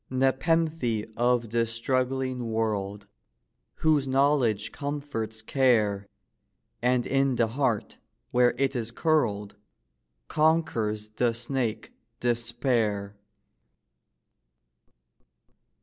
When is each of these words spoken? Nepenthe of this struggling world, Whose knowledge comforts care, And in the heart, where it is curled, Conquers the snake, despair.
Nepenthe 0.09 1.05
of 1.15 1.51
this 1.51 1.71
struggling 1.71 2.49
world, 2.51 3.05
Whose 3.75 4.07
knowledge 4.07 4.71
comforts 4.71 5.43
care, 5.43 6.07
And 6.81 7.05
in 7.05 7.35
the 7.35 7.49
heart, 7.49 7.99
where 8.31 8.55
it 8.57 8.75
is 8.75 8.89
curled, 8.89 9.57
Conquers 10.27 11.11
the 11.11 11.35
snake, 11.35 11.93
despair. 12.19 13.15